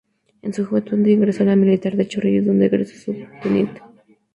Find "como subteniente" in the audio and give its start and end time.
3.13-3.81